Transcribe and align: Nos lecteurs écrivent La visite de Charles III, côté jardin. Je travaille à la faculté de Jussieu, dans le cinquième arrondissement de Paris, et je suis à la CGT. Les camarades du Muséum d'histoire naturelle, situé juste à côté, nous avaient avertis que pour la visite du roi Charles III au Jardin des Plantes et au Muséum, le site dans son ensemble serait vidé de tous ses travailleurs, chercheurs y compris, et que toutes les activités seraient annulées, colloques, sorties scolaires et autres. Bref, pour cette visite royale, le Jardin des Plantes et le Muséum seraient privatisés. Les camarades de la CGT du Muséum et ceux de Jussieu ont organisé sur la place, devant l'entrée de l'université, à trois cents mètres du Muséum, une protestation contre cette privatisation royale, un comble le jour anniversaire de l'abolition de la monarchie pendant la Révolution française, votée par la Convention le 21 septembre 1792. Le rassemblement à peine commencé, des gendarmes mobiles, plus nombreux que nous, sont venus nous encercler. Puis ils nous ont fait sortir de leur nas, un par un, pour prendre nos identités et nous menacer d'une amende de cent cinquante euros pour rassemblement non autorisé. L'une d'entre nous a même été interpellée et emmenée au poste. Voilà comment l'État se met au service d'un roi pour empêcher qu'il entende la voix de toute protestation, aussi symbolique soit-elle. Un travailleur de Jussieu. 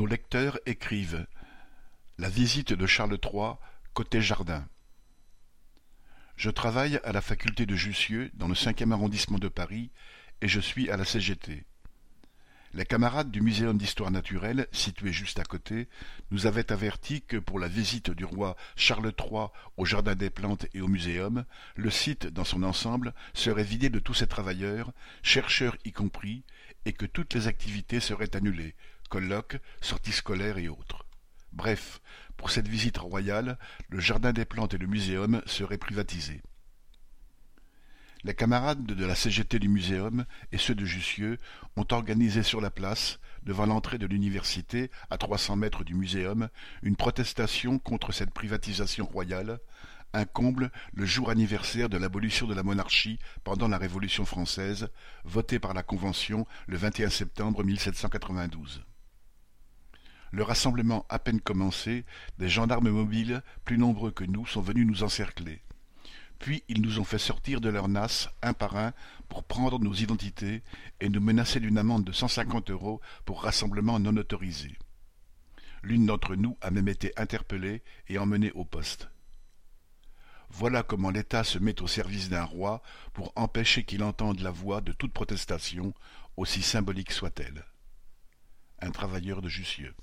Nos 0.00 0.06
lecteurs 0.06 0.58
écrivent 0.64 1.26
La 2.16 2.30
visite 2.30 2.72
de 2.72 2.86
Charles 2.86 3.18
III, 3.22 3.56
côté 3.92 4.22
jardin. 4.22 4.66
Je 6.36 6.48
travaille 6.48 6.98
à 7.04 7.12
la 7.12 7.20
faculté 7.20 7.66
de 7.66 7.76
Jussieu, 7.76 8.30
dans 8.32 8.48
le 8.48 8.54
cinquième 8.54 8.92
arrondissement 8.92 9.38
de 9.38 9.48
Paris, 9.48 9.90
et 10.40 10.48
je 10.48 10.58
suis 10.58 10.88
à 10.88 10.96
la 10.96 11.04
CGT. 11.04 11.66
Les 12.72 12.86
camarades 12.86 13.32
du 13.32 13.40
Muséum 13.40 13.76
d'histoire 13.76 14.12
naturelle, 14.12 14.68
situé 14.70 15.12
juste 15.12 15.40
à 15.40 15.44
côté, 15.44 15.88
nous 16.30 16.46
avaient 16.46 16.70
avertis 16.70 17.20
que 17.20 17.36
pour 17.36 17.58
la 17.58 17.66
visite 17.66 18.12
du 18.12 18.24
roi 18.24 18.56
Charles 18.76 19.12
III 19.18 19.48
au 19.76 19.84
Jardin 19.84 20.14
des 20.14 20.30
Plantes 20.30 20.66
et 20.72 20.80
au 20.80 20.86
Muséum, 20.86 21.44
le 21.74 21.90
site 21.90 22.28
dans 22.28 22.44
son 22.44 22.62
ensemble 22.62 23.12
serait 23.34 23.64
vidé 23.64 23.90
de 23.90 23.98
tous 23.98 24.14
ses 24.14 24.28
travailleurs, 24.28 24.92
chercheurs 25.24 25.76
y 25.84 25.90
compris, 25.90 26.44
et 26.84 26.92
que 26.92 27.06
toutes 27.06 27.34
les 27.34 27.48
activités 27.48 27.98
seraient 27.98 28.36
annulées, 28.36 28.76
colloques, 29.08 29.58
sorties 29.80 30.12
scolaires 30.12 30.58
et 30.58 30.68
autres. 30.68 31.04
Bref, 31.52 32.00
pour 32.36 32.52
cette 32.52 32.68
visite 32.68 32.98
royale, 32.98 33.58
le 33.88 33.98
Jardin 33.98 34.32
des 34.32 34.44
Plantes 34.44 34.74
et 34.74 34.78
le 34.78 34.86
Muséum 34.86 35.42
seraient 35.44 35.76
privatisés. 35.76 36.40
Les 38.22 38.34
camarades 38.34 38.84
de 38.84 39.06
la 39.06 39.14
CGT 39.14 39.58
du 39.58 39.70
Muséum 39.70 40.26
et 40.52 40.58
ceux 40.58 40.74
de 40.74 40.84
Jussieu 40.84 41.38
ont 41.76 41.86
organisé 41.90 42.42
sur 42.42 42.60
la 42.60 42.70
place, 42.70 43.18
devant 43.44 43.64
l'entrée 43.64 43.96
de 43.96 44.06
l'université, 44.06 44.90
à 45.08 45.16
trois 45.16 45.38
cents 45.38 45.56
mètres 45.56 45.84
du 45.84 45.94
Muséum, 45.94 46.50
une 46.82 46.96
protestation 46.96 47.78
contre 47.78 48.12
cette 48.12 48.32
privatisation 48.32 49.06
royale, 49.06 49.58
un 50.12 50.26
comble 50.26 50.70
le 50.92 51.06
jour 51.06 51.30
anniversaire 51.30 51.88
de 51.88 51.96
l'abolition 51.96 52.46
de 52.46 52.52
la 52.52 52.62
monarchie 52.62 53.18
pendant 53.42 53.68
la 53.68 53.78
Révolution 53.78 54.26
française, 54.26 54.90
votée 55.24 55.58
par 55.58 55.72
la 55.72 55.82
Convention 55.82 56.46
le 56.66 56.76
21 56.76 57.08
septembre 57.08 57.64
1792. 57.64 58.84
Le 60.30 60.42
rassemblement 60.42 61.06
à 61.08 61.18
peine 61.18 61.40
commencé, 61.40 62.04
des 62.36 62.50
gendarmes 62.50 62.90
mobiles, 62.90 63.42
plus 63.64 63.78
nombreux 63.78 64.10
que 64.10 64.24
nous, 64.24 64.46
sont 64.46 64.60
venus 64.60 64.86
nous 64.86 65.04
encercler. 65.04 65.62
Puis 66.40 66.64
ils 66.68 66.80
nous 66.80 66.98
ont 66.98 67.04
fait 67.04 67.18
sortir 67.18 67.60
de 67.60 67.68
leur 67.68 67.86
nas, 67.86 68.30
un 68.42 68.54
par 68.54 68.76
un, 68.76 68.94
pour 69.28 69.44
prendre 69.44 69.78
nos 69.78 69.92
identités 69.92 70.62
et 70.98 71.08
nous 71.10 71.20
menacer 71.20 71.60
d'une 71.60 71.78
amende 71.78 72.04
de 72.04 72.12
cent 72.12 72.28
cinquante 72.28 72.70
euros 72.70 73.00
pour 73.26 73.42
rassemblement 73.42 74.00
non 74.00 74.16
autorisé. 74.16 74.76
L'une 75.82 76.06
d'entre 76.06 76.34
nous 76.34 76.56
a 76.62 76.70
même 76.70 76.88
été 76.88 77.12
interpellée 77.18 77.82
et 78.08 78.18
emmenée 78.18 78.52
au 78.52 78.64
poste. 78.64 79.10
Voilà 80.48 80.82
comment 80.82 81.10
l'État 81.10 81.44
se 81.44 81.58
met 81.58 81.80
au 81.82 81.86
service 81.86 82.30
d'un 82.30 82.44
roi 82.44 82.82
pour 83.12 83.32
empêcher 83.36 83.84
qu'il 83.84 84.02
entende 84.02 84.40
la 84.40 84.50
voix 84.50 84.80
de 84.80 84.92
toute 84.92 85.12
protestation, 85.12 85.94
aussi 86.38 86.62
symbolique 86.62 87.12
soit-elle. 87.12 87.66
Un 88.80 88.90
travailleur 88.90 89.42
de 89.42 89.48
Jussieu. 89.48 89.94